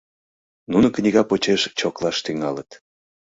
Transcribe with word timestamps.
Нуно 0.71 0.87
книга 0.95 1.21
почеш 1.29 1.61
чоклаш 1.79 2.17
тӱҥалыт. 2.25 2.69